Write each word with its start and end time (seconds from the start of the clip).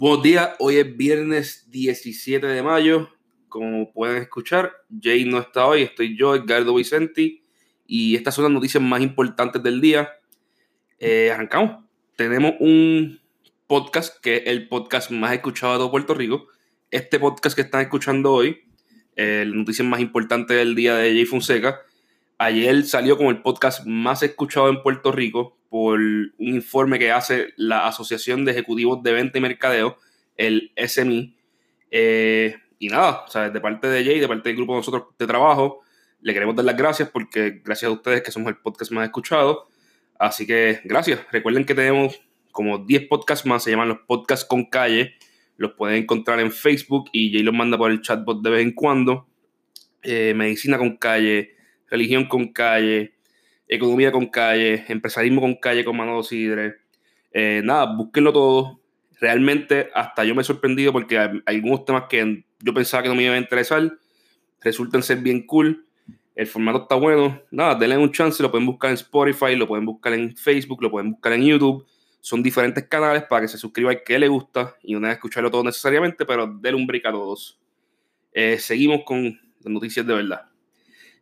Buenos 0.00 0.22
días, 0.22 0.50
hoy 0.60 0.76
es 0.76 0.96
viernes 0.96 1.66
17 1.72 2.46
de 2.46 2.62
mayo. 2.62 3.08
Como 3.48 3.92
pueden 3.92 4.22
escuchar, 4.22 4.70
Jay 5.02 5.24
no 5.24 5.40
está 5.40 5.66
hoy, 5.66 5.82
estoy 5.82 6.16
yo, 6.16 6.36
Edgardo 6.36 6.72
Vicenti, 6.72 7.42
y 7.84 8.14
estas 8.14 8.36
son 8.36 8.44
las 8.44 8.52
noticias 8.52 8.80
más 8.80 9.00
importantes 9.00 9.60
del 9.60 9.80
día. 9.80 10.08
Eh, 11.00 11.32
arrancamos. 11.32 11.84
Tenemos 12.14 12.52
un 12.60 13.18
podcast 13.66 14.22
que 14.22 14.36
es 14.36 14.42
el 14.46 14.68
podcast 14.68 15.10
más 15.10 15.32
escuchado 15.32 15.72
de 15.72 15.78
todo 15.80 15.90
Puerto 15.90 16.14
Rico. 16.14 16.46
Este 16.92 17.18
podcast 17.18 17.56
que 17.56 17.62
están 17.62 17.80
escuchando 17.80 18.32
hoy, 18.32 18.56
eh, 19.16 19.42
la 19.48 19.56
noticia 19.56 19.84
más 19.84 19.98
importante 19.98 20.54
del 20.54 20.76
día 20.76 20.94
de 20.94 21.10
Jay 21.10 21.24
Fonseca, 21.24 21.80
ayer 22.38 22.84
salió 22.84 23.16
como 23.16 23.32
el 23.32 23.42
podcast 23.42 23.84
más 23.84 24.22
escuchado 24.22 24.68
en 24.68 24.80
Puerto 24.80 25.10
Rico 25.10 25.57
por 25.68 25.98
un 25.98 26.34
informe 26.38 26.98
que 26.98 27.12
hace 27.12 27.48
la 27.56 27.86
Asociación 27.86 28.44
de 28.44 28.52
Ejecutivos 28.52 29.02
de 29.02 29.12
Venta 29.12 29.38
y 29.38 29.40
Mercadeo, 29.40 29.98
el 30.36 30.72
SMI. 30.76 31.36
Eh, 31.90 32.56
y 32.78 32.88
nada, 32.88 33.24
o 33.26 33.30
sea, 33.30 33.50
de 33.50 33.60
parte 33.60 33.88
de 33.88 34.04
Jay, 34.04 34.20
de 34.20 34.28
parte 34.28 34.48
del 34.48 34.56
grupo 34.56 34.72
de 34.72 34.78
nosotros 34.78 35.04
de 35.18 35.26
trabajo, 35.26 35.82
le 36.20 36.32
queremos 36.32 36.56
dar 36.56 36.64
las 36.64 36.76
gracias 36.76 37.10
porque 37.10 37.60
gracias 37.64 37.90
a 37.90 37.92
ustedes 37.92 38.22
que 38.22 38.30
somos 38.30 38.48
el 38.48 38.56
podcast 38.56 38.92
más 38.92 39.04
escuchado. 39.04 39.68
Así 40.18 40.46
que 40.46 40.80
gracias. 40.84 41.20
Recuerden 41.30 41.64
que 41.64 41.74
tenemos 41.74 42.20
como 42.50 42.78
10 42.78 43.08
podcasts 43.08 43.46
más, 43.46 43.62
se 43.62 43.70
llaman 43.70 43.88
los 43.88 43.98
podcasts 44.06 44.44
con 44.44 44.64
calle. 44.64 45.14
Los 45.56 45.72
pueden 45.72 46.02
encontrar 46.02 46.40
en 46.40 46.52
Facebook 46.52 47.10
y 47.12 47.32
Jay 47.32 47.42
los 47.42 47.54
manda 47.54 47.76
por 47.76 47.90
el 47.90 48.00
chatbot 48.00 48.42
de 48.42 48.50
vez 48.50 48.62
en 48.62 48.72
cuando. 48.72 49.26
Eh, 50.02 50.32
medicina 50.34 50.78
con 50.78 50.96
calle, 50.96 51.56
religión 51.88 52.26
con 52.26 52.52
calle, 52.52 53.14
economía 53.68 54.10
con 54.10 54.26
calle, 54.26 54.84
empresarismo 54.88 55.40
con 55.40 55.54
calle 55.56 55.84
con 55.84 55.96
Manolo 55.96 56.22
Sidre. 56.22 56.76
Eh, 57.32 57.60
nada, 57.64 57.94
búsquenlo 57.96 58.32
todo. 58.32 58.80
Realmente 59.20 59.90
hasta 59.94 60.24
yo 60.24 60.34
me 60.34 60.42
he 60.42 60.44
sorprendido 60.44 60.92
porque 60.92 61.18
hay 61.18 61.42
algunos 61.44 61.84
temas 61.84 62.04
que 62.08 62.44
yo 62.60 62.74
pensaba 62.74 63.02
que 63.02 63.08
no 63.08 63.14
me 63.14 63.24
iban 63.24 63.34
a 63.36 63.38
interesar 63.38 63.92
resultan 64.60 65.02
ser 65.02 65.18
bien 65.18 65.46
cool. 65.46 65.84
El 66.34 66.46
formato 66.46 66.82
está 66.82 66.94
bueno. 66.94 67.40
Nada, 67.50 67.74
denle 67.74 67.98
un 67.98 68.12
chance. 68.12 68.42
Lo 68.42 68.50
pueden 68.50 68.66
buscar 68.66 68.90
en 68.90 68.94
Spotify, 68.94 69.56
lo 69.56 69.66
pueden 69.66 69.84
buscar 69.84 70.12
en 70.12 70.36
Facebook, 70.36 70.82
lo 70.82 70.90
pueden 70.90 71.12
buscar 71.12 71.32
en 71.32 71.44
YouTube. 71.44 71.86
Son 72.20 72.42
diferentes 72.42 72.86
canales 72.88 73.24
para 73.24 73.42
que 73.42 73.48
se 73.48 73.58
suscriba 73.58 73.90
al 73.90 74.02
que 74.02 74.18
le 74.18 74.28
gusta 74.28 74.76
y 74.82 74.94
no 74.94 75.00
que 75.00 75.12
escucharlo 75.12 75.50
todo 75.50 75.64
necesariamente, 75.64 76.24
pero 76.26 76.46
denle 76.46 76.80
un 76.80 76.86
break 76.86 77.06
a 77.06 77.12
todos. 77.12 77.58
Eh, 78.32 78.58
seguimos 78.58 79.02
con 79.04 79.24
las 79.24 79.72
noticias 79.72 80.06
de 80.06 80.14
verdad. 80.14 80.48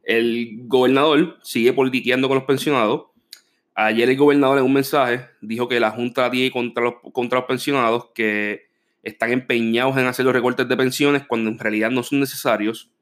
El 0.07 0.61
gobernador 0.69 1.37
sigue 1.43 1.73
politiqueando 1.73 2.29
con 2.29 2.37
los 2.37 2.45
pensionados. 2.45 3.07
Ayer 3.75 4.09
el 4.09 4.17
gobernador 4.17 4.59
en 4.59 4.65
un 4.65 4.73
mensaje 4.73 5.27
dijo 5.41 5.67
que 5.67 5.81
la 5.81 5.91
Junta 5.91 6.31
tiene 6.31 6.53
contra 6.53 6.85
los, 6.85 6.95
contra 7.13 7.41
los 7.41 7.49
pensionados 7.49 8.11
que 8.15 8.69
están 9.03 9.33
empeñados 9.33 9.97
en 9.97 10.07
hacer 10.07 10.25
los 10.25 10.33
recortes 10.33 10.69
de 10.69 10.77
pensiones 10.77 11.27
cuando 11.27 11.51
en 11.51 11.59
realidad 11.59 11.91
no 11.91 12.05
son 12.05 12.21
necesarios. 12.21 12.93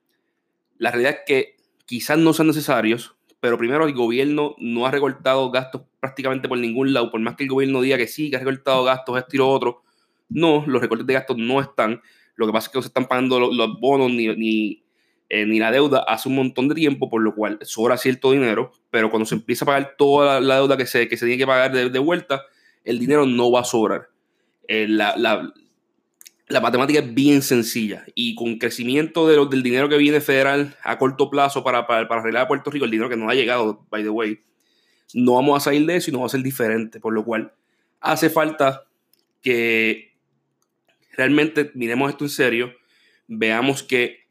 La 0.78 0.90
realidad 0.90 1.12
es 1.12 1.20
que 1.26 1.56
quizás 1.84 2.16
no 2.16 2.32
sean 2.32 2.48
necesarios, 2.48 3.14
pero 3.38 3.58
primero 3.58 3.86
el 3.86 3.92
gobierno 3.92 4.56
no 4.58 4.86
ha 4.86 4.90
recortado 4.90 5.50
gastos 5.50 5.82
prácticamente 6.00 6.48
por 6.48 6.56
ningún 6.56 6.94
lado, 6.94 7.10
por 7.10 7.20
más 7.20 7.36
que 7.36 7.44
el 7.44 7.50
gobierno 7.50 7.82
diga 7.82 7.98
que 7.98 8.06
sí, 8.06 8.30
que 8.30 8.36
ha 8.36 8.38
recortado 8.38 8.82
gastos, 8.82 9.18
esto 9.18 9.36
y 9.36 9.38
lo 9.40 9.50
otro. 9.50 9.82
No, 10.30 10.64
los 10.66 10.80
recortes 10.80 11.06
de 11.06 11.12
gastos 11.12 11.36
no 11.36 11.60
están. 11.60 12.00
Lo 12.34 12.46
que 12.46 12.52
pasa 12.52 12.68
es 12.68 12.72
que 12.72 12.78
no 12.78 12.82
se 12.82 12.88
están 12.88 13.06
pagando 13.06 13.38
los, 13.38 13.78
bonos 13.78 14.10
ni 14.10 14.83
eh, 15.28 15.46
ni 15.46 15.58
la 15.58 15.70
deuda 15.70 16.04
hace 16.06 16.28
un 16.28 16.36
montón 16.36 16.68
de 16.68 16.74
tiempo, 16.74 17.08
por 17.08 17.22
lo 17.22 17.34
cual 17.34 17.58
sobra 17.62 17.96
cierto 17.96 18.32
dinero, 18.32 18.72
pero 18.90 19.10
cuando 19.10 19.26
se 19.26 19.34
empieza 19.34 19.64
a 19.64 19.66
pagar 19.66 19.94
toda 19.96 20.40
la, 20.40 20.56
deuda 20.56 20.76
que 20.76 20.86
se, 20.86 21.08
que 21.08 21.16
se 21.16 21.26
tiene 21.26 21.38
que 21.38 21.46
pagar 21.46 21.72
de, 21.72 21.98
vuelta, 21.98 22.42
el 22.84 22.98
dinero 22.98 23.26
no 23.26 23.50
va 23.50 23.60
a 23.60 23.64
sobrar. 23.64 24.08
Eh, 24.68 24.86
la, 24.88 25.16
la, 25.16 26.60
matemática 26.60 27.00
es 27.00 27.14
bien 27.14 27.42
sencilla 27.42 28.04
y 28.14 28.34
con 28.34 28.58
crecimiento 28.58 29.26
de 29.26 29.44
del 29.50 29.62
dinero 29.62 29.88
que 29.88 29.98
viene 29.98 30.20
federal 30.20 30.76
a 30.82 30.98
corto 30.98 31.28
plazo 31.30 31.64
para, 31.64 31.86
para, 31.86 32.06
para 32.06 32.20
arreglar 32.20 32.44
a 32.44 32.48
Puerto 32.48 32.70
Rico, 32.70 32.84
el 32.84 32.90
dinero 32.90 33.08
que 33.08 33.16
no 33.16 33.28
ha 33.28 33.34
llegado, 33.34 33.84
by 33.90 34.02
the 34.02 34.10
way, 34.10 34.40
no 35.14 35.34
vamos 35.34 35.56
a 35.56 35.64
salir 35.64 35.86
de 35.86 35.96
eso 35.96 36.10
y 36.10 36.12
no 36.12 36.20
va 36.20 36.26
a 36.26 36.30
ser 36.30 36.42
diferente, 36.42 37.00
por 37.00 37.12
lo 37.12 37.24
cual 37.24 37.52
hace 38.00 38.30
falta 38.30 38.84
que 39.42 40.14
realmente 41.16 41.70
miremos 41.74 42.10
esto 42.10 42.24
en 42.24 42.30
serio, 42.30 42.72
veamos 43.26 43.82
que 43.82 44.23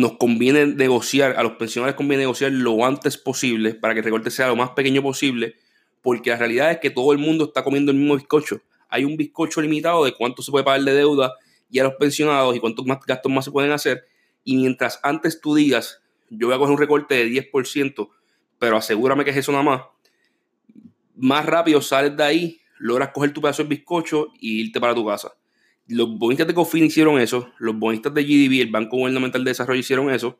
nos 0.00 0.18
conviene 0.18 0.66
negociar, 0.66 1.36
a 1.38 1.42
los 1.42 1.52
pensionados 1.52 1.96
conviene 1.96 2.24
negociar 2.24 2.52
lo 2.52 2.84
antes 2.84 3.16
posible 3.16 3.72
para 3.74 3.94
que 3.94 4.00
el 4.00 4.04
recorte 4.04 4.30
sea 4.30 4.48
lo 4.48 4.54
más 4.54 4.70
pequeño 4.70 5.02
posible, 5.02 5.56
porque 6.02 6.28
la 6.28 6.36
realidad 6.36 6.70
es 6.70 6.80
que 6.80 6.90
todo 6.90 7.12
el 7.12 7.18
mundo 7.18 7.46
está 7.46 7.64
comiendo 7.64 7.92
el 7.92 7.96
mismo 7.96 8.14
bizcocho. 8.14 8.60
Hay 8.90 9.06
un 9.06 9.16
bizcocho 9.16 9.62
limitado 9.62 10.04
de 10.04 10.12
cuánto 10.12 10.42
se 10.42 10.50
puede 10.50 10.66
pagar 10.66 10.82
de 10.82 10.92
deuda 10.92 11.32
y 11.70 11.78
a 11.78 11.84
los 11.84 11.94
pensionados 11.94 12.54
y 12.54 12.60
cuántos 12.60 12.84
más 12.84 12.98
gastos 13.06 13.32
más 13.32 13.46
se 13.46 13.50
pueden 13.50 13.72
hacer. 13.72 14.04
Y 14.44 14.56
mientras 14.56 15.00
antes 15.02 15.40
tú 15.40 15.54
digas, 15.54 16.02
yo 16.28 16.48
voy 16.48 16.56
a 16.56 16.58
coger 16.58 16.74
un 16.74 16.78
recorte 16.78 17.14
de 17.14 17.50
10%, 17.50 18.10
pero 18.58 18.76
asegúrame 18.76 19.24
que 19.24 19.30
es 19.30 19.38
eso 19.38 19.50
nada 19.50 19.64
más, 19.64 19.82
más 21.14 21.46
rápido 21.46 21.80
sales 21.80 22.14
de 22.14 22.22
ahí, 22.22 22.60
logras 22.78 23.12
coger 23.14 23.32
tu 23.32 23.40
pedazo 23.40 23.62
de 23.62 23.70
bizcocho 23.70 24.28
y 24.38 24.60
irte 24.60 24.78
para 24.78 24.94
tu 24.94 25.06
casa. 25.06 25.32
Los 25.88 26.18
bonistas 26.18 26.46
de 26.46 26.54
COFIN 26.54 26.84
hicieron 26.84 27.20
eso, 27.20 27.52
los 27.58 27.78
bonistas 27.78 28.12
de 28.12 28.24
GDB, 28.24 28.62
el 28.62 28.70
Banco 28.70 28.96
Gubernamental 28.96 29.44
de 29.44 29.50
Desarrollo, 29.50 29.78
hicieron 29.78 30.10
eso 30.10 30.38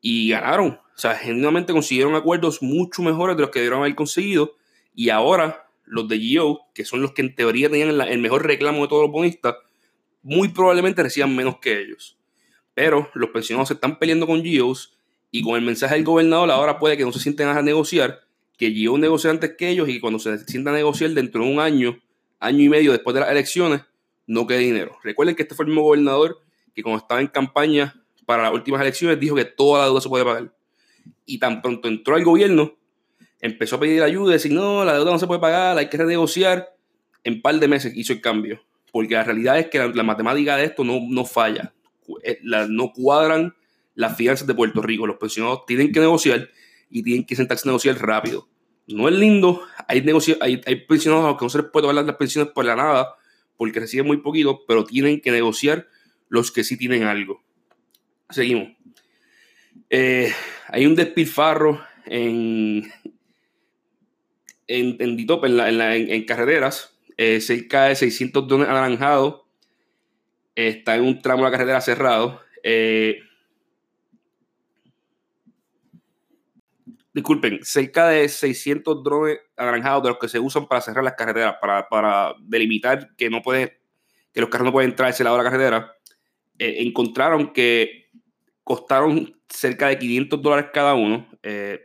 y 0.00 0.30
ganaron. 0.30 0.80
O 0.94 0.98
sea, 0.98 1.14
genuinamente 1.14 1.72
consiguieron 1.72 2.14
acuerdos 2.14 2.60
mucho 2.62 3.02
mejores 3.02 3.36
de 3.36 3.42
los 3.42 3.50
que 3.50 3.60
debieron 3.60 3.80
haber 3.80 3.94
conseguido. 3.94 4.56
Y 4.94 5.08
ahora 5.08 5.66
los 5.86 6.08
de 6.08 6.18
GO, 6.18 6.66
que 6.74 6.84
son 6.84 7.00
los 7.00 7.12
que 7.12 7.22
en 7.22 7.34
teoría 7.34 7.70
tenían 7.70 8.00
el 8.00 8.18
mejor 8.18 8.46
reclamo 8.46 8.82
de 8.82 8.88
todos 8.88 9.02
los 9.02 9.12
bonistas, 9.12 9.56
muy 10.22 10.48
probablemente 10.48 11.02
reciban 11.02 11.34
menos 11.34 11.58
que 11.58 11.80
ellos. 11.80 12.18
Pero 12.74 13.10
los 13.14 13.30
pensionados 13.30 13.68
se 13.68 13.74
están 13.74 13.98
peleando 13.98 14.26
con 14.26 14.42
GOs 14.42 14.96
y 15.30 15.42
con 15.42 15.56
el 15.56 15.62
mensaje 15.62 15.94
del 15.94 16.04
gobernador 16.04 16.50
ahora 16.50 16.78
puede 16.78 16.96
que 16.96 17.04
no 17.04 17.12
se 17.12 17.20
sienten 17.20 17.48
a 17.48 17.62
negociar, 17.62 18.20
que 18.58 18.70
GO 18.70 18.98
negocie 18.98 19.30
antes 19.30 19.54
que 19.56 19.68
ellos 19.68 19.88
y 19.88 20.00
cuando 20.00 20.18
se 20.18 20.38
sientan 20.46 20.74
a 20.74 20.78
negociar 20.78 21.10
dentro 21.10 21.44
de 21.44 21.50
un 21.50 21.60
año, 21.60 22.00
año 22.38 22.62
y 22.62 22.68
medio 22.68 22.92
después 22.92 23.14
de 23.14 23.20
las 23.20 23.30
elecciones, 23.30 23.82
no 24.26 24.46
quede 24.46 24.58
dinero. 24.58 24.96
Recuerden 25.02 25.34
que 25.34 25.42
este 25.42 25.54
fue 25.54 25.64
el 25.64 25.70
mismo 25.70 25.82
gobernador 25.82 26.40
que 26.74 26.82
cuando 26.82 26.98
estaba 26.98 27.20
en 27.20 27.26
campaña 27.28 28.02
para 28.26 28.44
las 28.44 28.52
últimas 28.52 28.80
elecciones 28.80 29.18
dijo 29.20 29.36
que 29.36 29.44
toda 29.44 29.80
la 29.80 29.84
deuda 29.86 30.00
se 30.00 30.08
puede 30.08 30.24
pagar. 30.24 30.54
Y 31.26 31.38
tan 31.38 31.62
pronto 31.62 31.88
entró 31.88 32.14
al 32.14 32.24
gobierno, 32.24 32.76
empezó 33.40 33.76
a 33.76 33.80
pedir 33.80 34.02
ayuda, 34.02 34.32
decir, 34.32 34.52
no, 34.52 34.84
la 34.84 34.94
deuda 34.94 35.12
no 35.12 35.18
se 35.18 35.26
puede 35.26 35.40
pagar, 35.40 35.76
hay 35.78 35.88
que 35.88 35.96
renegociar. 35.96 36.74
En 37.24 37.34
un 37.34 37.42
par 37.42 37.58
de 37.58 37.68
meses 37.68 37.92
hizo 37.96 38.12
el 38.12 38.20
cambio. 38.20 38.62
Porque 38.90 39.14
la 39.14 39.24
realidad 39.24 39.58
es 39.58 39.68
que 39.68 39.78
la, 39.78 40.02
matemática 40.02 40.56
de 40.56 40.64
esto 40.64 40.84
no, 40.84 41.00
no 41.08 41.24
falla. 41.24 41.72
Eh, 42.24 42.38
no 42.42 42.92
cuadran 42.92 43.54
las 43.94 44.16
finanzas 44.16 44.46
de 44.46 44.54
Puerto 44.54 44.82
Rico. 44.82 45.06
Los 45.06 45.16
pensionados 45.16 45.64
tienen 45.66 45.92
que 45.92 46.00
negociar 46.00 46.48
y 46.90 47.02
tienen 47.02 47.24
que 47.24 47.36
sentarse 47.36 47.68
a 47.68 47.70
negociar 47.70 47.96
rápido. 48.00 48.48
No 48.88 49.08
es 49.08 49.14
lindo. 49.14 49.62
Hay, 49.88 50.04
hay, 50.40 50.60
hay 50.66 50.76
pensionados 50.86 51.24
a 51.24 51.28
los 51.28 51.38
que 51.38 51.44
no 51.44 51.48
se 51.48 51.58
les 51.58 51.70
puede 51.70 51.86
pagar 51.86 52.04
las 52.04 52.16
pensiones 52.16 52.52
por 52.52 52.64
la 52.64 52.76
nada 52.76 53.14
porque 53.62 53.78
reciben 53.78 54.08
muy 54.08 54.16
poquito, 54.16 54.64
pero 54.66 54.82
tienen 54.82 55.20
que 55.20 55.30
negociar 55.30 55.86
los 56.28 56.50
que 56.50 56.64
sí 56.64 56.76
tienen 56.76 57.04
algo. 57.04 57.44
Seguimos. 58.28 58.72
Eh, 59.88 60.32
hay 60.66 60.84
un 60.84 60.96
despilfarro 60.96 61.80
en, 62.06 62.90
en, 64.66 64.96
en 64.98 65.16
Ditop, 65.16 65.44
en, 65.44 65.60
en, 65.60 66.24
carreteras, 66.24 66.98
eh, 67.16 67.40
cerca 67.40 67.84
de 67.84 67.94
600 67.94 68.48
drones 68.48 68.68
anaranjados. 68.68 69.42
está 70.56 70.96
en 70.96 71.04
un 71.04 71.22
tramo 71.22 71.44
de 71.44 71.50
la 71.50 71.52
carretera 71.52 71.80
cerrado. 71.80 72.40
Eh, 72.64 73.20
disculpen, 77.14 77.60
cerca 77.62 78.08
de 78.08 78.28
600 78.28 79.02
drones 79.04 79.38
anaranjados 79.56 80.02
de 80.02 80.08
los 80.10 80.18
que 80.18 80.28
se 80.28 80.38
usan 80.38 80.66
para 80.66 80.80
cerrar 80.80 81.04
las 81.04 81.14
carreteras, 81.14 81.56
para, 81.60 82.34
delimitar 82.40 83.14
que 83.16 83.28
no 83.28 83.42
puede, 83.42 83.80
que 84.32 84.40
los 84.40 84.48
carros 84.48 84.66
no 84.66 84.72
pueden 84.72 84.90
entrar 84.90 85.10
ese 85.10 85.24
lado 85.24 85.36
de 85.36 85.44
la 85.44 85.50
carretera, 85.50 85.96
eh, 86.58 86.76
encontraron 86.78 87.52
que 87.52 88.10
costaron 88.64 89.40
cerca 89.48 89.88
de 89.88 89.98
500 89.98 90.40
dólares 90.40 90.70
cada 90.72 90.94
uno, 90.94 91.28
eh, 91.42 91.80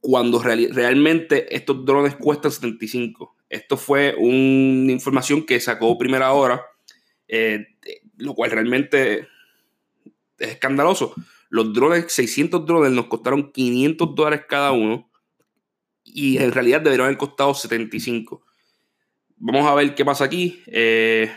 cuando 0.00 0.40
realmente 0.40 1.54
estos 1.54 1.84
drones 1.84 2.14
cuestan 2.16 2.50
75. 2.50 3.36
Esto 3.48 3.76
fue 3.76 4.14
una 4.18 4.92
información 4.92 5.44
que 5.44 5.60
sacó 5.60 5.96
primera 5.96 6.32
hora, 6.32 6.62
eh, 7.26 7.66
lo 8.18 8.34
cual 8.34 8.50
realmente 8.50 9.28
es 10.38 10.48
escandaloso 10.48 11.14
los 11.54 11.72
drones, 11.72 12.12
600 12.12 12.66
drones 12.66 12.90
nos 12.90 13.06
costaron 13.06 13.52
500 13.52 14.16
dólares 14.16 14.46
cada 14.48 14.72
uno 14.72 15.08
y 16.02 16.38
en 16.38 16.50
realidad 16.50 16.80
deberían 16.80 17.06
haber 17.06 17.16
costado 17.16 17.54
75. 17.54 18.42
Vamos 19.36 19.64
a 19.64 19.74
ver 19.76 19.94
qué 19.94 20.04
pasa 20.04 20.24
aquí, 20.24 20.64
eh, 20.66 21.30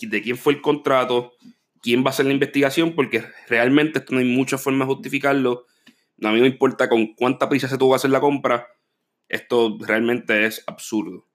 de 0.00 0.22
quién 0.22 0.38
fue 0.38 0.54
el 0.54 0.62
contrato, 0.62 1.34
quién 1.82 2.02
va 2.02 2.06
a 2.06 2.10
hacer 2.12 2.24
la 2.24 2.32
investigación, 2.32 2.94
porque 2.94 3.22
realmente 3.46 3.98
esto 3.98 4.14
no 4.14 4.20
hay 4.20 4.24
mucha 4.24 4.56
forma 4.56 4.86
de 4.86 4.94
justificarlo. 4.94 5.66
a 6.22 6.32
mí 6.32 6.36
no 6.36 6.44
me 6.44 6.48
importa 6.48 6.88
con 6.88 7.14
cuánta 7.14 7.50
prisa 7.50 7.68
se 7.68 7.76
tuvo 7.76 7.90
que 7.90 7.96
hacer 7.96 8.10
la 8.10 8.20
compra. 8.20 8.68
Esto 9.28 9.76
realmente 9.80 10.46
es 10.46 10.64
absurdo. 10.66 11.28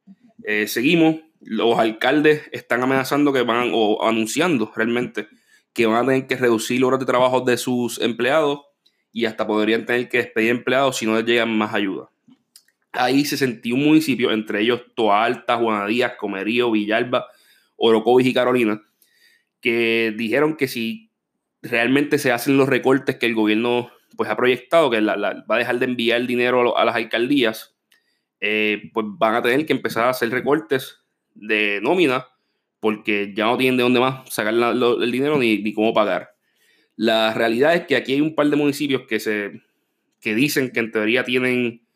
Eh, 0.43 0.65
seguimos. 0.67 1.17
los 1.39 1.77
alcaldes 1.77 2.49
están 2.51 2.81
amenazando 2.81 3.31
que 3.31 3.43
van, 3.43 3.69
o 3.75 4.03
anunciando 4.07 4.71
realmente, 4.75 5.27
que 5.73 5.85
van 5.85 6.03
a 6.03 6.07
tener 6.07 6.27
que 6.27 6.37
reducir 6.37 6.83
horas 6.83 6.99
de 6.99 7.05
trabajo 7.05 7.41
de 7.41 7.57
sus 7.57 7.99
empleados 7.99 8.61
y 9.11 9.25
hasta 9.25 9.45
podrían 9.45 9.85
tener 9.85 10.09
que 10.09 10.17
despedir 10.17 10.51
empleados 10.51 10.97
si 10.97 11.05
no 11.05 11.15
les 11.15 11.25
llegan 11.25 11.55
más 11.55 11.73
ayuda. 11.73 12.09
Ahí 12.91 13.25
se 13.25 13.37
sentía 13.37 13.73
un 13.73 13.83
municipio, 13.83 14.31
entre 14.31 14.61
ellos 14.61 14.81
Toa 14.95 15.23
Alta, 15.25 15.57
Juanadías, 15.57 16.13
Comerío, 16.17 16.71
Villalba, 16.71 17.27
Orocovis 17.75 18.27
y 18.27 18.33
Carolina, 18.33 18.81
que 19.61 20.13
dijeron 20.15 20.55
que 20.55 20.67
si 20.67 21.09
realmente 21.63 22.19
se 22.19 22.31
hacen 22.31 22.57
los 22.57 22.69
recortes 22.69 23.15
que 23.17 23.25
el 23.25 23.33
gobierno 23.33 23.89
pues, 24.15 24.29
ha 24.29 24.35
proyectado, 24.35 24.91
que 24.91 25.01
va 25.01 25.43
a 25.47 25.57
dejar 25.57 25.79
de 25.79 25.85
enviar 25.85 26.25
dinero 26.27 26.77
a 26.77 26.85
las 26.85 26.95
alcaldías, 26.95 27.75
eh, 28.39 28.91
pues 28.93 29.05
van 29.09 29.35
a 29.35 29.41
tener 29.41 29.65
que 29.65 29.73
empezar 29.73 30.05
a 30.05 30.09
hacer 30.09 30.29
recortes 30.29 30.99
de 31.33 31.79
nómina 31.81 32.27
porque 32.83 33.31
ya 33.33 33.45
no 33.45 33.57
tienen 33.57 33.77
de 33.77 33.83
dónde 33.83 34.01
más 34.01 34.29
sacar 34.29 34.53
el 34.53 35.09
dinero 35.09 35.37
ni, 35.37 35.71
cómo 35.71 35.93
pagar. 35.93 36.35
La 36.97 37.33
realidad 37.33 37.75
es 37.75 37.85
que 37.85 37.95
aquí 37.95 38.11
hay 38.11 38.19
un 38.19 38.35
par 38.35 38.47
de 38.47 38.57
municipios 38.57 39.03
que, 39.07 39.21
se, 39.21 39.61
que 40.19 40.35
dicen 40.35 40.69
que 40.69 40.81
en 40.81 40.91
teoría 40.91 41.23
tienen 41.23 41.87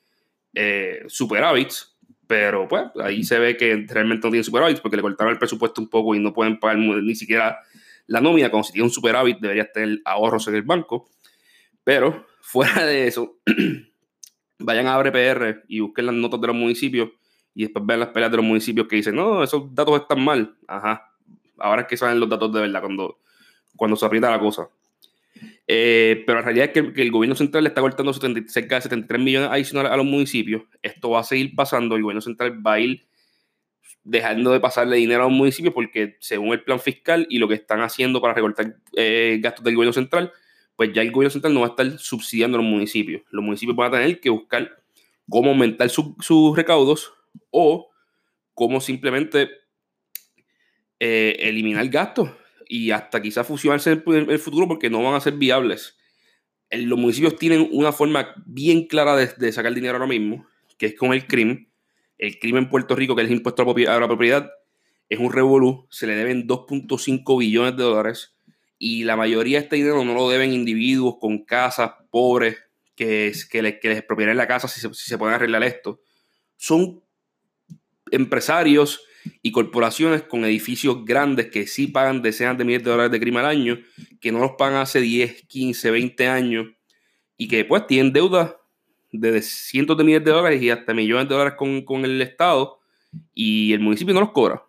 eh, 0.54 1.04
superávits, 1.08 1.98
pero 2.26 2.70
pues 2.70 2.86
ahí 3.04 3.26
se 3.26 3.38
ve 3.38 3.58
que 3.58 3.86
realmente 3.86 4.26
no 4.26 4.32
tienen 4.32 4.46
superávits 4.46 4.80
porque 4.80 4.96
le 4.96 5.02
cortaron 5.02 5.34
el 5.34 5.40
presupuesto 5.40 5.82
un 5.82 5.90
poco 5.90 6.16
y 6.16 6.22
no 6.22 6.32
pueden 6.34 6.58
pagar 6.58 6.78
ni 6.78 7.16
siquiera 7.16 7.60
la 8.06 8.22
nómina. 8.22 8.50
Como 8.50 8.64
si 8.64 8.72
tiene 8.72 8.86
un 8.86 8.92
superávit, 8.92 9.40
debería 9.40 9.70
tener 9.70 10.00
ahorros 10.06 10.48
en 10.48 10.56
el 10.56 10.62
banco. 10.62 11.10
Pero 11.84 12.26
fuera 12.40 12.86
de 12.86 13.08
eso, 13.08 13.36
vayan 14.60 14.88
a 14.88 14.94
AbrePR 14.94 15.66
y 15.68 15.82
busquen 15.82 16.06
las 16.06 16.16
notas 16.16 16.40
de 16.40 16.48
los 16.48 16.56
municipios 16.56 17.10
y 17.58 17.64
después 17.64 17.84
vean 17.88 18.02
las 18.02 18.10
peleas 18.10 18.30
de 18.30 18.38
los 18.38 18.46
municipios 18.46 18.88
que 18.88 18.98
dicen, 18.98 19.16
no, 19.16 19.44
esos 19.44 19.74
datos 19.74 20.00
están 20.00 20.24
mal. 20.24 20.56
Ajá. 20.68 21.12
Ahora 21.58 21.82
es 21.82 21.88
que 21.88 21.98
salen 21.98 22.20
los 22.20 22.30
datos 22.30 22.54
de 22.54 22.62
verdad 22.62 22.82
cuando, 22.82 23.18
cuando 23.76 23.98
se 23.98 24.06
aprieta 24.06 24.30
la 24.30 24.38
cosa. 24.38 24.70
Eh, 25.66 26.22
pero 26.28 26.38
la 26.38 26.46
realidad 26.46 26.70
es 26.72 26.72
que, 26.72 27.02
el 27.02 27.10
gobierno 27.10 27.36
central 27.36 27.64
le 27.64 27.70
está 27.70 27.82
cortando 27.82 28.14
cerca 28.14 28.76
de 28.76 28.82
73 28.82 29.20
millones 29.20 29.50
adicionales 29.50 29.92
a 29.92 29.98
los 29.98 30.06
municipios. 30.06 30.66
Esto 30.84 31.10
va 31.10 31.22
a 31.22 31.24
seguir 31.24 31.56
pasando. 31.56 31.96
El 31.96 32.04
gobierno 32.04 32.22
central 32.22 32.64
va 32.64 32.74
a 32.74 32.80
ir 32.80 33.08
dejando 34.04 34.52
de 34.52 34.60
pasarle 34.60 34.98
dinero 34.98 35.24
a 35.24 35.26
los 35.26 35.34
municipios 35.34 35.74
porque 35.74 36.16
según 36.20 36.54
el 36.54 36.64
plan 36.64 36.80
fiscal 36.80 37.26
y 37.28 37.40
lo 37.40 37.48
que 37.48 37.56
están 37.56 37.82
haciendo 37.82 38.22
para 38.22 38.36
recortar 38.36 38.76
eh, 38.96 39.40
gastos 39.42 39.64
del 39.64 39.74
gobierno 39.74 39.94
central, 39.94 40.32
pues 40.76 40.94
ya 40.94 41.02
el 41.02 41.12
gobierno 41.12 41.32
central 41.32 41.56
no 41.56 41.62
va 41.62 41.66
a 41.66 41.70
estar 41.72 41.98
subsidiando 41.98 42.60
a 42.60 42.62
los 42.62 42.70
municipios. 42.70 43.24
Los 43.32 43.44
municipios 43.44 43.76
van 43.76 43.88
a 43.88 43.98
tener 43.98 44.20
que 44.20 44.30
buscar 44.30 44.78
cómo 45.28 45.50
aumentar 45.50 45.90
sus 45.90 46.56
recaudos 46.56 47.17
o 47.52 47.90
cómo 48.54 48.82
simplemente 48.82 49.50
eh, 51.00 51.36
eliminar 51.40 51.88
gastos 51.90 52.32
y 52.68 52.92
hasta 52.92 53.22
quizás 53.22 53.46
fusionarse 53.46 53.92
en 53.92 54.30
el 54.30 54.40
futuro 54.40 54.68
porque 54.68 54.90
no 54.90 55.04
van 55.04 55.14
a 55.14 55.22
ser 55.22 55.34
viables. 55.34 55.96
los 56.72 56.98
municipios 56.98 57.36
tienen 57.36 57.70
una 57.72 57.92
forma 57.92 58.34
bien 58.46 58.88
clara 58.88 59.16
de, 59.16 59.52
sacar 59.52 59.74
dinero 59.74 59.94
ahora 59.94 60.08
mismo, 60.08 60.48
que 60.78 60.88
es 60.88 60.96
con 60.96 61.14
el 61.14 61.28
crimen. 61.28 61.70
El 62.18 62.40
crimen 62.40 62.64
en 62.64 62.70
Puerto 62.70 62.96
Rico, 62.96 63.16
que 63.16 63.22
es 63.22 63.28
el 63.28 63.36
impuesto 63.36 63.62
a 63.62 64.00
la 64.00 64.08
propiedad, 64.08 64.50
es 65.08 65.20
un 65.20 65.32
revolú. 65.32 65.88
Se 65.92 66.08
le 66.08 66.16
deben 66.16 66.48
2.5 66.48 67.38
billones 67.38 67.78
de 67.78 67.84
dólares 67.84 68.36
y 68.80 69.04
la 69.04 69.16
mayoría 69.16 69.60
de 69.60 69.66
este 69.66 69.76
dinero 69.76 70.04
no 70.04 70.14
lo 70.14 70.30
deben 70.30 70.52
individuos 70.52 71.18
con 71.20 71.46
casas 71.46 71.92
pobres 72.10 72.58
que, 72.96 73.32
que, 73.52 73.62
les, 73.62 73.80
que 73.80 74.34
la 74.34 74.48
casa 74.48 74.68
si 74.68 74.82
se, 74.82 74.92
si 74.94 75.10
se 75.10 75.18
pueden 75.18 75.36
arreglar 75.36 75.64
esto. 75.64 76.02
Son 76.56 77.04
empresarios 78.12 79.02
y 79.42 79.52
corporaciones 79.52 80.24
con 80.24 80.46
edificios 80.46 81.04
grandes 81.06 81.48
que 81.48 81.68
sí 81.68 81.88
pagan 81.88 82.22
decenas 82.22 82.58
de 82.58 82.66
miles 82.66 82.84
de 82.84 82.92
dólares 82.92 83.12
de 83.12 83.20
crimen 83.20 83.44
al 83.44 83.52
año, 83.52 83.80
que 84.22 84.32
no 84.32 84.40
los 84.40 84.52
pagan 84.58 84.82
hace 84.82 85.02
10, 85.02 85.44
15, 85.48 85.92
20 85.92 86.28
años 86.28 86.68
y 87.38 87.48
que 87.48 87.58
después 87.58 87.88
tienen 87.88 88.14
deudas 88.14 88.56
de 89.12 89.42
cientos 89.42 89.98
de 89.98 90.04
miles 90.04 90.24
de 90.24 90.32
dólares 90.32 90.62
y 90.62 90.70
hasta 90.70 90.94
millones 90.94 91.28
de 91.28 91.36
dólares 91.36 91.54
con, 91.58 92.06
el 92.06 92.22
Estado 92.22 92.80
y 93.34 93.74
el 93.74 93.80
municipio 93.80 94.14
no 94.14 94.22
los 94.22 94.32
cobra. 94.32 94.64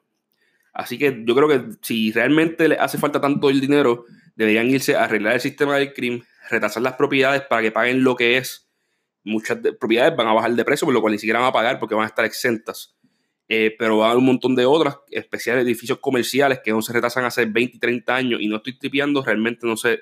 Así 0.73 0.97
que 0.99 1.25
yo 1.27 1.35
creo 1.35 1.49
que 1.49 1.77
si 1.83 2.13
realmente 2.13 2.69
le 2.69 2.77
hace 2.77 2.99
falta 2.99 3.21
tanto 3.21 3.51
el 3.51 3.61
dinero, 3.61 4.05
deberían 4.37 4.71
irse 4.71 4.95
a 4.95 5.05
arreglar 5.05 5.35
el 5.35 5.41
sistema 5.41 5.77
del 5.77 5.93
crimen, 5.93 6.23
retrasar 6.51 6.83
las 6.83 6.95
propiedades 6.95 7.43
para 7.43 7.63
que 7.63 7.73
paguen 7.73 8.05
lo 8.05 8.15
que 8.15 8.37
es. 8.37 8.69
Muchas 9.25 9.59
propiedades 9.81 10.17
van 10.17 10.29
a 10.29 10.33
bajar 10.33 10.53
de 10.53 10.65
precio, 10.65 10.87
por 10.87 10.95
lo 10.95 11.01
cual 11.01 11.13
ni 11.13 11.19
siquiera 11.19 11.41
van 11.41 11.49
a 11.49 11.53
pagar 11.53 11.79
porque 11.81 11.95
van 11.95 12.05
a 12.05 12.09
estar 12.09 12.25
exentas. 12.25 12.97
Eh, 13.49 13.75
pero 13.79 14.05
haber 14.05 14.19
un 14.19 14.27
montón 14.27 14.55
de 14.55 14.67
otras, 14.67 14.99
especiales 15.11 15.65
edificios 15.65 15.99
comerciales 15.99 16.61
que 16.63 16.71
no 16.71 16.83
se 16.83 16.93
retrasan 16.93 17.25
hace 17.25 17.47
20 17.47 17.77
y 17.77 17.81
30 17.81 18.15
años, 18.15 18.41
y 18.43 18.49
no 18.49 18.57
estoy 18.57 18.79
tripeando, 18.79 19.25
realmente 19.25 19.67
no 19.67 19.77
se 19.77 20.01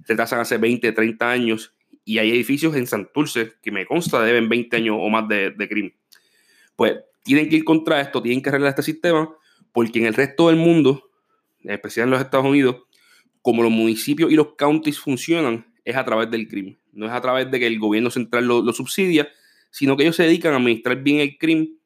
retrasan 0.00 0.40
hace 0.40 0.56
20, 0.56 0.92
30 0.92 1.30
años, 1.30 1.74
y 2.04 2.18
hay 2.18 2.30
edificios 2.30 2.74
en 2.76 2.86
Santurce 2.86 3.52
que 3.62 3.70
me 3.70 3.84
consta 3.84 4.22
deben 4.22 4.48
20 4.48 4.76
años 4.76 4.96
o 4.98 5.08
más 5.10 5.28
de, 5.28 5.50
de 5.50 5.68
crimen. 5.68 5.94
Pues 6.76 6.94
tienen 7.22 7.50
que 7.50 7.56
ir 7.56 7.64
contra 7.64 8.00
esto, 8.00 8.22
tienen 8.22 8.42
que 8.42 8.48
arreglar 8.48 8.70
este 8.70 8.82
sistema, 8.82 9.28
porque 9.72 9.98
en 9.98 10.06
el 10.06 10.14
resto 10.14 10.48
del 10.48 10.56
mundo, 10.56 11.10
especialmente 11.64 12.14
en 12.14 12.18
los 12.18 12.20
Estados 12.22 12.46
Unidos, 12.46 12.76
como 13.42 13.62
los 13.62 13.70
municipios 13.70 14.32
y 14.32 14.34
los 14.34 14.54
counties 14.54 14.98
funcionan, 14.98 15.66
es 15.84 15.96
a 15.96 16.04
través 16.04 16.30
del 16.30 16.48
crimen. 16.48 16.78
No 16.92 17.06
es 17.06 17.12
a 17.12 17.20
través 17.20 17.50
de 17.50 17.58
que 17.60 17.66
el 17.66 17.78
gobierno 17.78 18.10
central 18.10 18.46
lo, 18.46 18.62
lo 18.62 18.72
subsidia, 18.72 19.28
sino 19.70 19.96
que 19.96 20.04
ellos 20.04 20.16
se 20.16 20.22
dedican 20.22 20.54
a 20.54 20.56
administrar 20.56 21.02
bien 21.02 21.20
el 21.20 21.36
crimen 21.36 21.77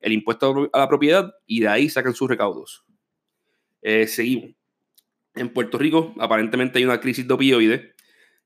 el 0.00 0.12
impuesto 0.12 0.70
a 0.72 0.78
la 0.78 0.88
propiedad 0.88 1.34
y 1.46 1.60
de 1.60 1.68
ahí 1.68 1.88
sacan 1.88 2.14
sus 2.14 2.28
recaudos. 2.28 2.84
Eh, 3.82 4.06
seguimos. 4.06 4.50
En 5.34 5.52
Puerto 5.52 5.78
Rico 5.78 6.14
aparentemente 6.18 6.78
hay 6.78 6.84
una 6.84 7.00
crisis 7.00 7.26
de 7.26 7.34
opioides. 7.34 7.94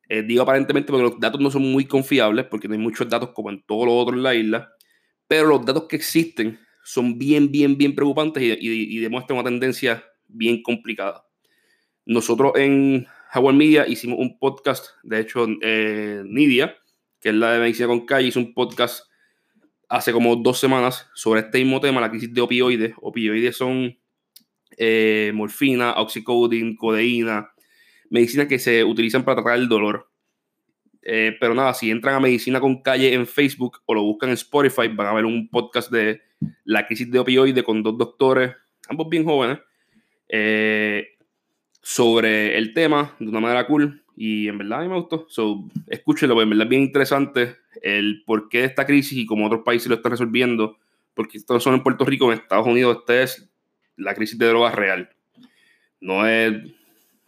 Eh, 0.08 0.22
digo 0.22 0.42
aparentemente 0.42 0.92
porque 0.92 1.08
los 1.10 1.20
datos 1.20 1.40
no 1.40 1.50
son 1.50 1.62
muy 1.62 1.86
confiables 1.86 2.46
porque 2.46 2.68
no 2.68 2.74
hay 2.74 2.80
muchos 2.80 3.08
datos 3.08 3.30
como 3.30 3.50
en 3.50 3.62
todos 3.62 3.86
los 3.86 3.94
otros 3.94 4.16
en 4.16 4.22
la 4.22 4.34
isla, 4.34 4.68
pero 5.26 5.48
los 5.48 5.64
datos 5.64 5.86
que 5.88 5.96
existen 5.96 6.58
son 6.84 7.18
bien, 7.18 7.50
bien, 7.50 7.78
bien 7.78 7.94
preocupantes 7.94 8.42
y, 8.42 8.98
demuestran 8.98 9.38
una 9.38 9.48
tendencia 9.48 10.04
bien 10.26 10.62
complicada. 10.62 11.24
Nosotros 12.04 12.52
en 12.56 13.06
Howard 13.32 13.54
Media 13.54 13.86
hicimos 13.86 14.18
un 14.18 14.38
podcast, 14.38 14.90
de 15.04 15.20
hecho, 15.20 15.46
eh, 15.62 16.22
Nidia, 16.26 16.76
que 17.20 17.28
es 17.28 17.34
la 17.34 17.52
de 17.52 17.60
Medicina 17.60 17.86
con 17.86 18.04
Calle, 18.04 18.28
hizo 18.28 18.40
un 18.40 18.52
podcast 18.52 19.06
hace 19.92 20.10
como 20.10 20.36
dos 20.36 20.58
semanas 20.58 21.06
sobre 21.14 21.42
este 21.42 21.58
mismo 21.58 21.78
tema, 21.78 22.00
la 22.00 22.08
crisis 22.08 22.32
de 22.32 22.40
opioides. 22.40 22.94
Opioides 23.02 23.58
son 23.58 23.98
eh, 24.78 25.32
morfina, 25.34 25.92
oxycodone, 25.98 26.74
codeína, 26.76 27.50
medicinas 28.08 28.46
que 28.46 28.58
se 28.58 28.84
utilizan 28.84 29.22
para 29.22 29.42
tratar 29.42 29.58
el 29.58 29.68
dolor. 29.68 30.08
Eh, 31.02 31.36
pero 31.38 31.54
nada, 31.54 31.74
si 31.74 31.90
entran 31.90 32.14
a 32.14 32.20
Medicina 32.20 32.58
con 32.58 32.80
Calle 32.80 33.12
en 33.12 33.26
Facebook 33.26 33.82
o 33.84 33.92
lo 33.92 34.02
buscan 34.02 34.30
en 34.30 34.34
Spotify, 34.34 34.88
van 34.88 35.08
a 35.08 35.12
ver 35.12 35.26
un 35.26 35.50
podcast 35.50 35.92
de 35.92 36.22
la 36.64 36.86
crisis 36.86 37.10
de 37.10 37.18
opioides 37.18 37.62
con 37.62 37.82
dos 37.82 37.98
doctores, 37.98 38.54
ambos 38.88 39.10
bien 39.10 39.24
jóvenes, 39.24 39.58
eh, 40.26 41.18
sobre 41.82 42.56
el 42.56 42.72
tema 42.72 43.14
de 43.18 43.28
una 43.28 43.40
manera 43.40 43.66
cool. 43.66 44.01
Y 44.16 44.48
en 44.48 44.58
verdad 44.58 44.80
a 44.80 44.82
mí 44.82 44.88
me 44.88 44.96
gustó. 44.96 45.26
So, 45.28 45.68
escúchenlo, 45.86 46.40
en 46.40 46.50
verdad 46.50 46.64
es 46.64 46.70
bien 46.70 46.82
interesante 46.82 47.56
el 47.82 48.22
porqué 48.24 48.58
de 48.58 48.64
esta 48.66 48.86
crisis 48.86 49.18
y 49.18 49.26
cómo 49.26 49.46
otros 49.46 49.62
países 49.64 49.88
lo 49.88 49.96
están 49.96 50.12
resolviendo. 50.12 50.78
Porque 51.14 51.38
esto 51.38 51.54
no 51.54 51.60
solo 51.60 51.76
en 51.76 51.82
Puerto 51.82 52.04
Rico, 52.04 52.32
en 52.32 52.38
Estados 52.38 52.66
Unidos, 52.66 52.98
esta 53.00 53.22
es 53.22 53.50
la 53.96 54.14
crisis 54.14 54.38
de 54.38 54.46
drogas 54.46 54.74
real. 54.74 55.10
No 56.00 56.26
es 56.26 56.54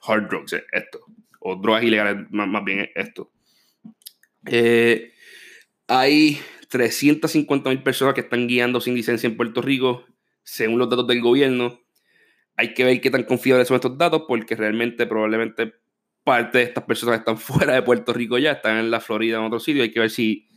hard 0.02 0.28
drugs, 0.28 0.52
es 0.52 0.64
esto. 0.72 1.00
O 1.40 1.56
drogas 1.56 1.84
ilegales, 1.84 2.26
más, 2.30 2.64
bien 2.64 2.88
esto. 2.94 3.30
Eh, 4.46 5.12
hay 5.86 6.38
350 6.68 7.70
mil 7.70 7.82
personas 7.82 8.14
que 8.14 8.22
están 8.22 8.46
guiando 8.46 8.80
sin 8.80 8.94
licencia 8.94 9.26
en 9.26 9.36
Puerto 9.36 9.62
Rico, 9.62 10.04
según 10.42 10.78
los 10.78 10.88
datos 10.88 11.06
del 11.06 11.20
gobierno. 11.20 11.80
Hay 12.56 12.72
que 12.74 12.84
ver 12.84 13.00
qué 13.00 13.10
tan 13.10 13.24
confiables 13.24 13.68
son 13.68 13.76
estos 13.76 13.98
datos, 13.98 14.24
porque 14.26 14.56
realmente 14.56 15.06
probablemente 15.06 15.74
parte 16.24 16.58
de 16.58 16.64
estas 16.64 16.84
personas 16.84 17.20
están 17.20 17.38
fuera 17.38 17.74
de 17.74 17.82
Puerto 17.82 18.12
Rico 18.12 18.38
ya, 18.38 18.52
están 18.52 18.78
en 18.78 18.90
la 18.90 19.00
Florida, 19.00 19.38
en 19.38 19.44
otro 19.44 19.60
sitio. 19.60 19.82
Hay 19.82 19.92
que 19.92 20.00
ver 20.00 20.10
si, 20.10 20.48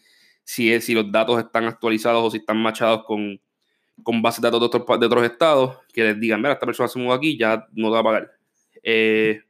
si, 0.44 0.74
es, 0.74 0.86
si 0.86 0.94
los 0.94 1.12
datos 1.12 1.40
están 1.40 1.66
actualizados 1.66 2.24
o 2.24 2.32
si 2.32 2.38
están 2.38 2.58
machados 2.58 3.04
con, 3.06 3.40
con 4.02 4.22
bases 4.22 4.42
de 4.42 4.48
datos 4.48 4.62
de 4.62 4.66
otros, 4.66 5.00
de 5.00 5.06
otros 5.06 5.24
estados 5.26 5.78
que 5.94 6.04
les 6.04 6.20
digan, 6.20 6.42
mira, 6.42 6.54
esta 6.54 6.66
persona 6.66 6.88
se 6.88 6.98
mudó 6.98 7.14
aquí, 7.14 7.38
ya 7.38 7.68
no 7.74 7.90
te 7.90 7.94
va 7.94 8.00
a 8.00 8.04
pagar. 8.04 8.32
Eh, 8.82 9.42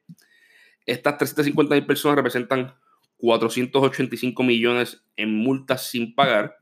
estas 0.85 1.17
350 1.17 1.75
mil 1.75 1.85
personas 1.85 2.15
representan 2.15 2.73
485 3.17 4.43
millones 4.43 5.03
en 5.15 5.35
multas 5.35 5.89
sin 5.89 6.15
pagar. 6.15 6.57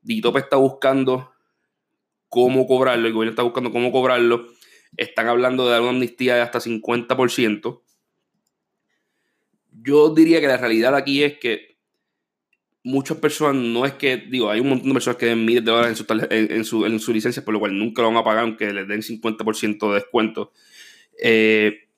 Digitope 0.00 0.40
está 0.40 0.56
buscando 0.56 1.32
cómo 2.28 2.66
cobrarlo, 2.66 3.06
el 3.06 3.12
gobierno 3.12 3.30
está 3.30 3.42
buscando 3.42 3.70
cómo 3.70 3.92
cobrarlo. 3.92 4.46
Están 4.96 5.28
hablando 5.28 5.66
de 5.66 5.72
dar 5.72 5.80
una 5.82 5.90
amnistía 5.90 6.34
de 6.34 6.40
hasta 6.40 6.60
50% 6.60 7.82
yo 9.80 10.14
diría 10.14 10.40
que 10.40 10.46
la 10.46 10.56
realidad 10.56 10.94
aquí 10.94 11.22
es 11.22 11.38
que 11.38 11.72
muchas 12.84 13.18
personas, 13.18 13.62
no 13.62 13.86
es 13.86 13.92
que, 13.94 14.16
digo, 14.16 14.50
hay 14.50 14.60
un 14.60 14.68
montón 14.68 14.88
de 14.88 14.94
personas 14.94 15.16
que 15.16 15.26
den 15.26 15.44
miles 15.44 15.64
de 15.64 15.70
dólares 15.70 15.98
en 15.98 16.06
su, 16.06 16.26
en, 16.30 16.64
su, 16.64 16.86
en 16.86 17.00
su 17.00 17.12
licencia, 17.12 17.44
por 17.44 17.54
lo 17.54 17.60
cual 17.60 17.78
nunca 17.78 18.02
lo 18.02 18.08
van 18.08 18.16
a 18.18 18.24
pagar 18.24 18.44
aunque 18.44 18.72
les 18.72 18.88
den 18.88 19.02
50% 19.02 19.88
de 19.88 19.94
descuento. 19.94 20.52
Eh, 21.22 21.88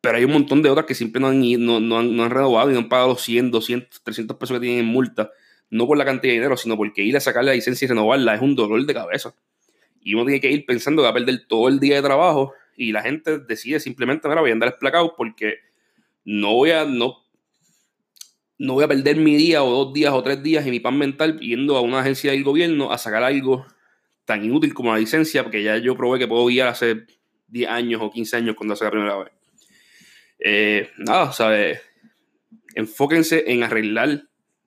pero 0.00 0.18
hay 0.18 0.24
un 0.24 0.32
montón 0.32 0.62
de 0.62 0.70
otras 0.70 0.86
que 0.86 0.94
siempre 0.94 1.20
no 1.20 1.28
han, 1.28 1.40
no, 1.40 1.80
no, 1.80 1.98
han, 1.98 2.16
no 2.16 2.24
han 2.24 2.30
renovado 2.30 2.70
y 2.70 2.74
no 2.74 2.80
han 2.80 2.88
pagado 2.88 3.16
100, 3.16 3.50
200, 3.50 4.02
300 4.02 4.36
pesos 4.36 4.56
que 4.56 4.60
tienen 4.60 4.80
en 4.80 4.86
multa. 4.86 5.30
No 5.70 5.86
por 5.86 5.98
la 5.98 6.04
cantidad 6.04 6.30
de 6.30 6.36
dinero, 6.36 6.56
sino 6.56 6.76
porque 6.76 7.02
ir 7.02 7.16
a 7.16 7.20
sacar 7.20 7.44
la 7.44 7.52
licencia 7.52 7.84
y 7.84 7.88
renovarla 7.88 8.34
es 8.34 8.40
un 8.40 8.54
dolor 8.54 8.84
de 8.86 8.94
cabeza. 8.94 9.34
Y 10.00 10.14
uno 10.14 10.24
tiene 10.24 10.40
que 10.40 10.50
ir 10.50 10.64
pensando 10.64 11.02
que 11.02 11.04
va 11.04 11.10
a 11.10 11.14
perder 11.14 11.46
todo 11.46 11.68
el 11.68 11.80
día 11.80 11.96
de 11.96 12.02
trabajo 12.02 12.54
y 12.76 12.92
la 12.92 13.02
gente 13.02 13.40
decide 13.40 13.80
simplemente, 13.80 14.28
mira, 14.28 14.40
voy 14.40 14.50
a 14.50 14.52
andar 14.52 14.68
esplacado 14.68 15.14
porque 15.16 15.56
no 16.30 16.52
voy 16.52 16.72
a, 16.72 16.84
no, 16.84 17.24
no 18.58 18.74
voy 18.74 18.84
a 18.84 18.88
perder 18.88 19.16
mi 19.16 19.34
día 19.34 19.64
o 19.64 19.84
dos 19.84 19.94
días 19.94 20.12
o 20.12 20.22
tres 20.22 20.42
días 20.42 20.66
y 20.66 20.70
mi 20.70 20.78
pan 20.78 20.98
mental 20.98 21.40
yendo 21.40 21.74
a 21.74 21.80
una 21.80 22.00
agencia 22.00 22.32
del 22.32 22.44
gobierno 22.44 22.92
a 22.92 22.98
sacar 22.98 23.24
algo 23.24 23.64
tan 24.26 24.44
inútil 24.44 24.74
como 24.74 24.92
la 24.92 24.98
licencia, 24.98 25.42
porque 25.42 25.62
ya 25.62 25.78
yo 25.78 25.96
probé 25.96 26.18
que 26.18 26.28
puedo 26.28 26.44
guiar 26.44 26.68
hace 26.68 27.06
10 27.46 27.70
años 27.70 28.02
o 28.02 28.10
15 28.10 28.36
años 28.36 28.56
cuando 28.56 28.74
hace 28.74 28.84
la 28.84 28.90
primera 28.90 29.16
vez. 29.16 29.32
Eh, 30.38 30.90
nada, 30.98 31.32
¿sabes? 31.32 31.80
Enfóquense 32.74 33.50
en 33.50 33.62
arreglar 33.62 34.24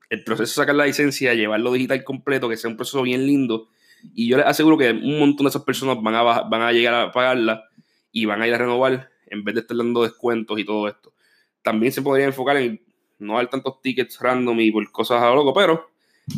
el 0.10 0.24
proceso 0.24 0.50
de 0.50 0.66
sacar 0.66 0.74
la 0.74 0.88
licencia, 0.88 1.36
llevarlo 1.36 1.74
digital 1.74 2.04
completo, 2.04 2.50
que 2.50 2.58
sea 2.58 2.72
un 2.72 2.76
proceso 2.76 3.04
bien 3.04 3.28
lindo. 3.28 3.70
Y 4.16 4.28
yo 4.28 4.38
les 4.38 4.48
aseguro 4.48 4.80
que 4.80 4.90
un 4.90 5.20
montón 5.20 5.46
de 5.46 5.50
esas 5.52 5.62
personas 5.62 6.02
van 6.02 6.16
a, 6.16 6.24
van 6.24 6.62
a 6.64 6.72
llegar 6.72 6.96
a 6.96 7.12
pagarla 7.12 7.66
y 8.12 8.26
van 8.26 8.42
a 8.42 8.48
ir 8.48 8.56
a 8.56 8.58
renovar 8.58 9.12
en 9.28 9.44
vez 9.44 9.54
de 9.54 9.62
estar 9.62 9.78
dando 9.78 10.02
descuentos 10.02 10.58
y 10.58 10.66
todo 10.66 10.88
esto. 10.88 11.14
También 11.62 11.92
se 11.92 12.02
podría 12.02 12.26
enfocar 12.26 12.58
en 12.58 12.82
no 13.20 13.36
dar 13.36 13.50
tantos 13.50 13.82
tickets 13.82 14.20
random 14.20 14.60
y 14.60 14.72
por 14.72 14.92
cosas 14.92 15.22
a 15.22 15.30
lo 15.30 15.36
loco, 15.36 15.54
pero 15.54 15.92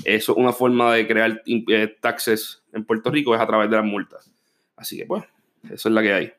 eso 0.06 0.32
es 0.34 0.38
una 0.38 0.54
forma 0.54 0.94
de 0.94 1.08
crear 1.08 1.42
eh, 1.46 1.96
taxes 2.00 2.64
en 2.74 2.86
Puerto 2.86 3.10
Rico, 3.12 3.34
es 3.36 3.42
a 3.42 3.48
través 3.48 3.70
de 3.70 3.78
las 3.78 3.86
multas. 3.86 4.32
Así 4.76 4.98
que, 4.98 5.06
pues, 5.06 5.24
eso 5.72 5.90
es 5.90 5.96
la 5.96 6.02
que 6.02 6.14
hay. 6.14 6.34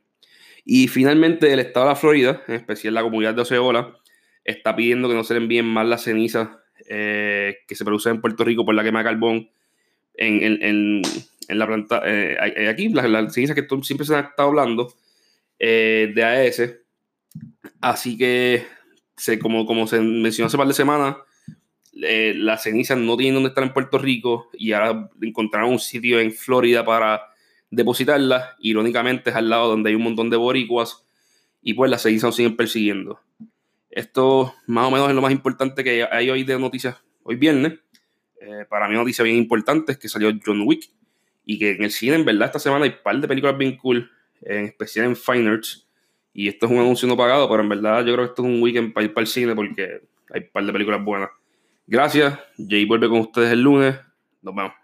Y 0.65 0.89
finalmente, 0.89 1.53
el 1.53 1.61
estado 1.61 1.87
de 1.87 1.93
la 1.93 1.97
Florida, 1.97 2.43
en 2.49 2.55
especial 2.55 2.95
la 2.95 3.03
comunidad 3.03 3.35
de 3.35 3.43
Oceola, 3.43 3.97
está 4.45 4.75
pidiendo 4.77 5.09
que 5.09 5.15
no 5.15 5.25
se 5.25 5.35
le 5.35 5.41
envíen 5.41 5.67
más 5.67 5.87
las 5.87 6.03
cenizas 6.03 6.49
eh, 6.89 7.59
que 7.67 7.75
se 7.75 7.85
producen 7.85 8.17
en 8.17 8.21
Puerto 8.21 8.45
Rico 8.45 8.65
por 8.65 8.75
la 8.75 8.83
quema 8.83 9.01
de 9.01 9.05
carbón 9.05 9.51
en, 10.15 11.03
la 11.49 11.67
planta. 11.67 12.03
Eh, 12.05 12.69
aquí, 12.69 12.89
las, 12.89 13.33
cenizas 13.33 13.57
que 13.57 13.67
siempre 13.83 14.07
se 14.07 14.15
han 14.15 14.27
estado 14.27 14.49
hablando 14.49 14.93
de 15.59 16.25
AES. 16.25 16.84
Así 17.81 18.17
que 18.17 18.67
se, 19.17 19.39
como, 19.39 19.67
como 19.67 19.87
se 19.87 20.01
mencionó 20.01 20.49
hace 20.49 20.57
par 20.57 20.69
de 20.69 20.75
semanas, 20.75 21.17
eh, 22.03 22.35
las 22.37 22.63
cenizas 22.65 22.99
no 22.99 23.17
tienen 23.17 23.35
donde 23.35 23.51
estar 23.51 23.63
en 23.63 23.73
Puerto 23.73 23.99
Rico 23.99 24.51
y 24.53 24.73
ahora 24.73 25.11
encontraron 25.21 25.71
un 25.71 25.79
sitio 25.79 26.19
en 26.19 26.33
Florida 26.33 26.85
para 26.85 27.23
depositarlas. 27.71 28.55
Irónicamente 28.59 29.31
es 29.31 29.37
al 29.37 29.49
lado 29.49 29.69
donde 29.69 29.91
hay 29.91 29.97
un 29.97 30.03
montón 30.03 30.31
de 30.31 30.37
boricuas 30.37 31.07
y 31.63 31.75
pues 31.75 31.91
las 31.91 32.03
cenizas 32.03 32.29
nos 32.29 32.37
siguen 32.37 32.57
persiguiendo. 32.57 33.21
Esto 33.91 34.55
más 34.67 34.87
o 34.87 34.91
menos 34.91 35.09
es 35.09 35.15
lo 35.15 35.23
más 35.23 35.33
importante 35.33 35.85
que 35.85 36.05
hay 36.11 36.29
hoy 36.31 36.43
de 36.43 36.59
noticias, 36.59 36.97
hoy 37.23 37.37
viernes. 37.37 37.75
Eh, 38.41 38.67
para 38.69 38.89
mí 38.89 38.95
noticia 38.95 39.23
bien 39.23 39.37
importante 39.37 39.93
es 39.93 39.99
que 39.99 40.09
salió 40.09 40.33
John 40.45 40.63
Wick 40.67 40.91
y 41.47 41.59
que 41.59 41.73
en 41.73 41.85
el 41.85 41.91
cine 41.91 42.17
en 42.17 42.25
verdad 42.25 42.47
esta 42.47 42.59
semana 42.59 42.85
hay 42.85 42.91
un 42.91 43.03
par 43.03 43.21
de 43.21 43.29
películas 43.29 43.57
bien 43.57 43.77
cool, 43.77 44.11
en 44.43 44.65
especial 44.67 45.07
en 45.07 45.17
Fine 45.17 45.49
Arts 45.49 45.84
y 46.35 46.49
esto 46.49 46.67
es 46.67 46.73
un 46.73 46.79
anuncio 46.79 47.07
no 47.07 47.17
pagado, 47.17 47.49
pero 47.49 47.63
en 47.63 47.69
verdad 47.69 48.05
yo 48.05 48.13
creo 48.13 48.27
que 48.27 48.31
esto 48.31 48.43
es 48.43 48.49
un 48.49 48.61
weekend 48.61 48.93
para 48.93 49.07
ir 49.07 49.15
para 49.15 49.23
el 49.23 49.29
cine 49.29 49.55
porque 49.55 50.03
hay 50.33 50.41
un 50.43 50.49
par 50.53 50.67
de 50.67 50.73
películas 50.73 51.03
buenas. 51.03 51.31
Gracias. 51.87 52.39
Jay 52.59 52.85
vuelve 52.85 53.09
con 53.09 53.21
ustedes 53.21 53.53
el 53.53 53.63
lunes. 53.63 53.97
Nos 54.43 54.55
vemos. 54.55 54.84